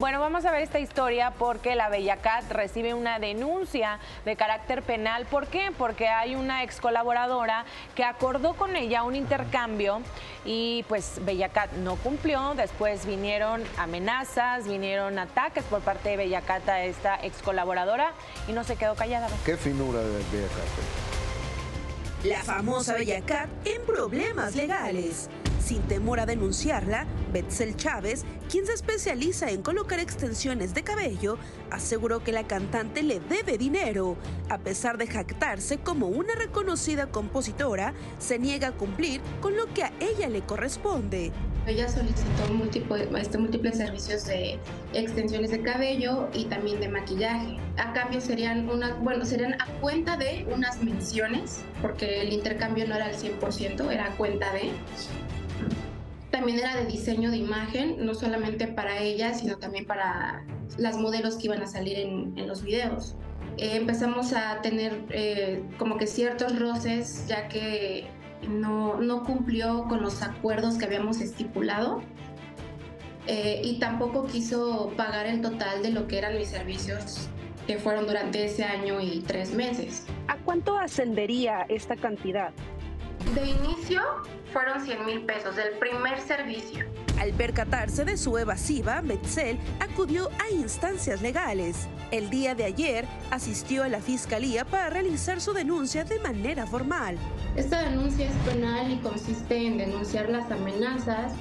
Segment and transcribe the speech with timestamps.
[0.00, 5.26] Bueno, vamos a ver esta historia porque la Bellacat recibe una denuncia de carácter penal.
[5.26, 5.72] ¿Por qué?
[5.76, 10.00] Porque hay una ex colaboradora que acordó con ella un intercambio
[10.46, 12.54] y pues Bellacat no cumplió.
[12.54, 18.14] Después vinieron amenazas, vinieron ataques por parte de Bellacat a esta ex colaboradora
[18.48, 19.28] y no se quedó callada.
[19.44, 20.64] Qué finura de Bellacat.
[22.24, 25.28] La famosa Bellacat en problemas legales.
[25.70, 31.38] Sin temor a denunciarla, Betzel Chávez, quien se especializa en colocar extensiones de cabello,
[31.70, 34.16] aseguró que la cantante le debe dinero.
[34.48, 39.84] A pesar de jactarse como una reconocida compositora, se niega a cumplir con lo que
[39.84, 41.30] a ella le corresponde.
[41.66, 42.42] Ella solicitó
[43.16, 44.58] este, múltiples servicios de
[44.92, 47.58] extensiones de cabello y también de maquillaje.
[47.76, 52.96] A cambio serían una, bueno, serían a cuenta de unas menciones, porque el intercambio no
[52.96, 54.72] era al 100%, era a cuenta de
[56.40, 60.42] también era de diseño de imagen, no solamente para ella, sino también para
[60.78, 63.14] las modelos que iban a salir en, los videos.
[63.58, 68.06] Eh, empezamos a tener eh, como que ciertos roces, ya que
[68.48, 72.00] no, no, cumplió con los acuerdos que habíamos estipulado
[73.26, 77.28] eh, y tampoco quiso pagar el total de lo que eran mis servicios
[77.66, 80.06] que fueron durante ese año y tres meses.
[80.26, 82.54] ¿A cuánto ascendería esta cantidad?
[83.34, 84.02] De inicio
[84.52, 86.84] fueron 100 mil pesos del primer servicio.
[87.20, 91.86] Al percatarse de su evasiva, Betzel acudió a instancias legales.
[92.10, 97.16] El día de ayer asistió a la fiscalía para realizar su denuncia de manera formal.
[97.54, 101.32] Esta denuncia es penal y consiste en denunciar las amenazas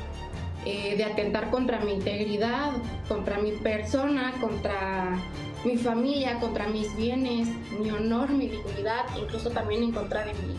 [0.66, 2.74] eh, de atentar contra mi integridad,
[3.08, 5.18] contra mi persona, contra
[5.64, 7.48] mi familia, contra mis bienes,
[7.80, 10.56] mi honor, mi dignidad, incluso también en contra de mi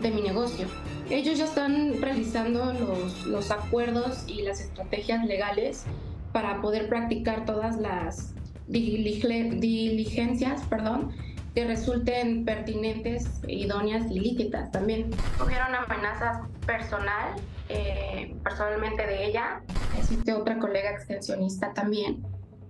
[0.00, 0.66] de mi negocio.
[1.10, 5.84] Ellos ya están realizando los, los acuerdos y las estrategias legales
[6.32, 8.34] para poder practicar todas las
[8.66, 11.12] diligencias perdón,
[11.54, 15.10] que resulten pertinentes, idóneas y lícitas también.
[15.44, 17.34] Hubieron amenazas personal,
[17.68, 19.62] eh, personalmente de ella.
[19.96, 22.24] Existe otra colega extensionista también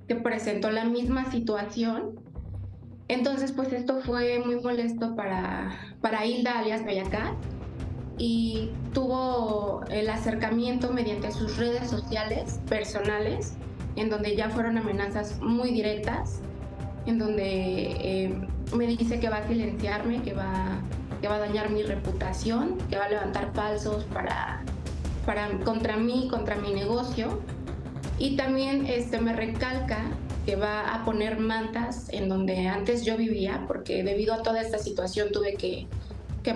[0.06, 2.20] que presentó la misma situación
[3.08, 7.34] entonces, pues esto fue muy molesto para, para Hilda alias Bellacat
[8.16, 13.54] y tuvo el acercamiento mediante sus redes sociales personales,
[13.96, 16.40] en donde ya fueron amenazas muy directas,
[17.06, 20.80] en donde eh, me dice que va a silenciarme, que va,
[21.20, 24.62] que va a dañar mi reputación, que va a levantar falsos para,
[25.26, 27.40] para, contra mí, contra mi negocio.
[28.18, 30.10] Y también este, me recalca
[30.46, 34.78] que va a poner mantas en donde antes yo vivía, porque debido a toda esta
[34.78, 35.86] situación tuve que,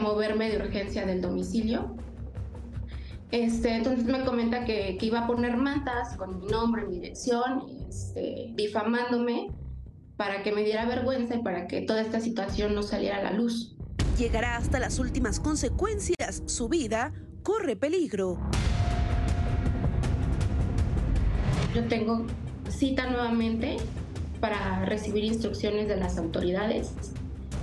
[0.00, 1.96] moverme de urgencia del domicilio.
[3.30, 8.52] Este, entonces me comenta que, iba a poner mantas con mi nombre, mi dirección, este,
[8.54, 9.48] difamándome
[10.16, 13.32] para que me diera vergüenza y para que toda esta situación no saliera a la
[13.32, 13.76] luz.
[14.18, 16.42] Llegará hasta las últimas consecuencias.
[16.46, 18.38] Su vida corre peligro.
[21.78, 22.26] Yo tengo
[22.68, 23.76] cita nuevamente
[24.40, 26.90] para recibir instrucciones de las autoridades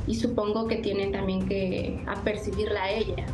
[0.08, 3.26] y supongo que tienen también que apercibirla a ella,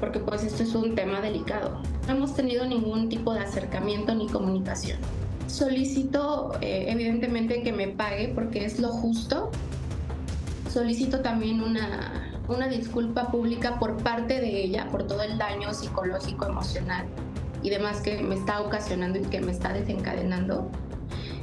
[0.00, 1.80] porque pues esto es un tema delicado.
[2.06, 4.98] No hemos tenido ningún tipo de acercamiento ni comunicación.
[5.46, 9.50] Solicito eh, evidentemente que me pague porque es lo justo.
[10.70, 16.44] Solicito también una, una disculpa pública por parte de ella por todo el daño psicológico,
[16.44, 17.06] emocional
[17.68, 20.70] y demás que me está ocasionando y que me está desencadenando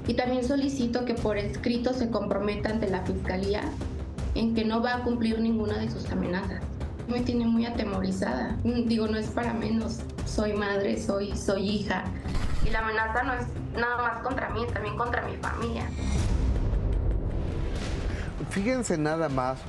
[0.08, 3.62] y también solicito que por escrito se comprometa ante la Fiscalía
[4.34, 6.62] en que no va a cumplir ninguna de sus amenazas.
[7.08, 8.56] Me tiene muy atemorizada.
[8.64, 10.00] Digo, no es para menos.
[10.26, 12.04] Soy madre, soy, soy hija.
[12.66, 15.88] Y la amenaza no es nada más contra mí, también contra mi familia.
[18.50, 19.60] Fíjense nada más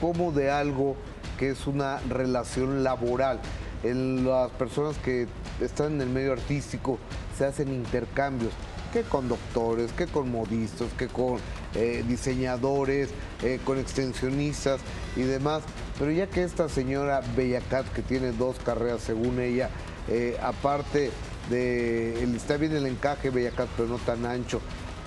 [0.00, 0.96] cómo de algo
[1.38, 3.40] que es una relación laboral,
[3.82, 5.26] en las personas que
[5.60, 6.98] están en el medio artístico
[7.36, 8.52] se hacen intercambios
[8.92, 11.38] que con doctores, que con modistas, que con
[11.74, 13.10] eh, diseñadores,
[13.42, 14.80] eh, con extensionistas
[15.16, 15.62] y demás.
[15.98, 19.70] Pero ya que esta señora Bellacat, que tiene dos carreras según ella,
[20.08, 21.10] eh, aparte
[21.50, 24.60] de, está bien el encaje Bellacat, pero no tan ancho,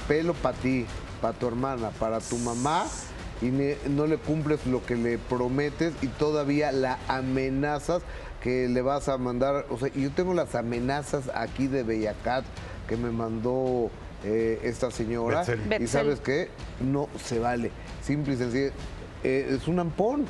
[0.07, 0.85] pelo para ti,
[1.21, 2.85] para tu hermana, para tu mamá,
[3.41, 3.51] y
[3.89, 8.01] no le cumples lo que le prometes y todavía la amenazas
[8.43, 12.43] que le vas a mandar, o sea, yo tengo las amenazas aquí de Bellacat
[12.89, 13.89] que me mandó
[14.25, 15.45] eh, esta señora.
[15.79, 16.49] Y sabes qué,
[16.81, 17.71] no se vale.
[18.01, 18.71] Simple y sencillo.
[19.23, 20.25] Eh, es un ampón.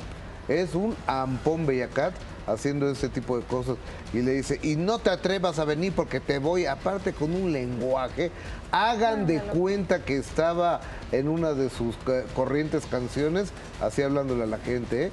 [0.46, 2.14] Es un ampón Bellacat
[2.46, 3.76] haciendo ese tipo de cosas
[4.12, 7.52] y le dice, y no te atrevas a venir porque te voy, aparte con un
[7.52, 8.30] lenguaje,
[8.70, 10.80] hagan de cuenta que estaba
[11.12, 13.50] en una de sus eh, corrientes canciones,
[13.80, 15.10] así hablándole a la gente, ¿eh?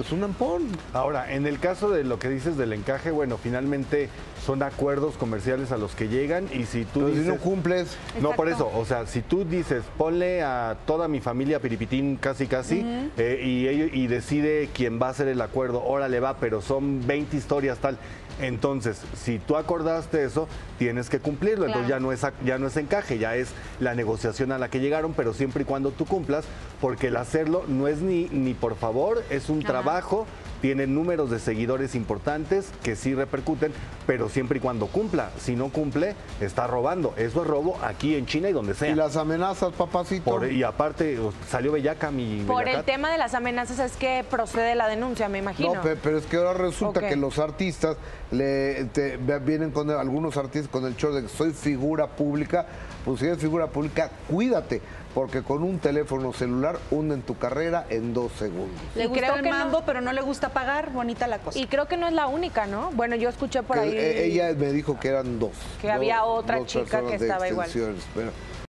[0.00, 0.64] es un ampón.
[0.92, 4.08] Ahora, en el caso de lo que dices del encaje, bueno, finalmente
[4.44, 7.26] son acuerdos comerciales a los que llegan y si tú Pero si dices...
[7.26, 11.60] no cumples, No, por eso, o sea, si tú dices, ponle a toda mi familia
[11.60, 12.84] piripitín casi casi
[13.16, 17.06] eh, y, ello- y decide quién va a hacer el acuerdo, órale va, pero son
[17.06, 17.98] 20 historias tal.
[18.40, 20.46] Entonces, si tú acordaste eso,
[20.78, 21.66] tienes que cumplirlo.
[21.66, 23.48] Entonces ya no, es, ya no es encaje, ya es
[23.80, 26.44] la negociación a la que llegaron, pero siempre y cuando tú cumplas,
[26.80, 30.26] porque el hacerlo no es ni, ni por favor, es un trabajo,
[30.62, 33.72] tiene números de seguidores importantes que sí repercuten,
[34.06, 35.30] pero siempre y cuando cumpla.
[35.38, 37.14] Si no cumple, está robando.
[37.16, 38.88] Eso es robo aquí en China y donde sea.
[38.90, 40.24] y las amenazas, papacito.
[40.30, 41.18] Por- y aparte,
[41.48, 45.38] salió Bellaca, mi Por el tema de las amenazas es que procede la denuncia, me
[45.38, 45.74] imagino.
[45.74, 47.96] No, pe- pero es que ahora resulta que los artistas
[48.30, 52.66] le, te- ve- vienen con algunos artistas con el show de que soy figura pública.
[53.04, 54.80] Pues si eres figura pública, cuídate,
[55.16, 58.78] porque con un teléfono celular hunden tu carrera en dos segundos.
[58.94, 60.90] Le gusta creo el que no- mambo, pero no le gusta pagar.
[60.92, 61.58] Bonita la cosa.
[61.58, 62.90] Y creo que no es la única, ¿no?
[62.92, 63.92] Bueno, yo escuché por Que, ahí.
[63.96, 65.52] eh, ella me dijo que eran dos.
[65.80, 67.66] Que dos- había otra dos chica que estaba igual.
[68.14, 68.30] pero